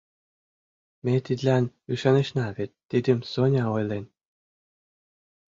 [1.03, 4.05] Ме тидлан ӱшанышна, вет тидым Соня ойлен.